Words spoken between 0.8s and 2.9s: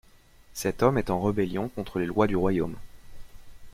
homme est en rébellion contre les lois du royaume.